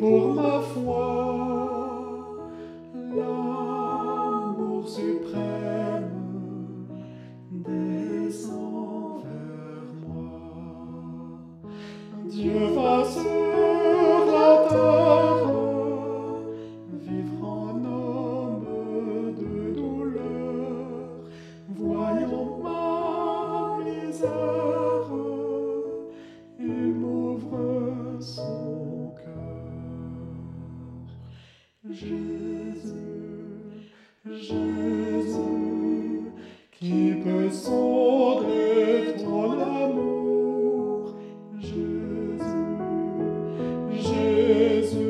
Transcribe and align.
pour 0.00 0.34
ma 0.34 0.62
foi. 0.62 0.79
Jésus, 34.38 35.40
qui 36.70 37.14
peut 37.24 37.50
sonder 37.50 39.14
ton 39.18 39.52
amour, 39.60 41.16
Jésus, 41.58 42.44
Jésus. 43.90 45.09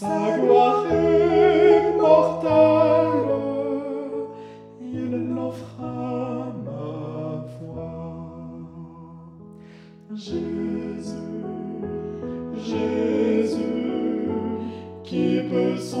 Sa 0.00 0.38
gloire 0.38 0.86
est 0.90 1.94
mortelle, 1.94 3.36
il 4.80 5.10
l'offre 5.34 5.82
ma 6.64 7.44
voix. 7.60 8.56
Jésus, 10.14 11.28
Jésus, 12.54 14.30
qui 15.04 15.40
peut 15.50 15.76
son 15.76 15.99